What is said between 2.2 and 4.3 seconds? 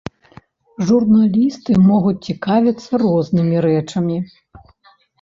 цікавіцца рознымі рэчамі.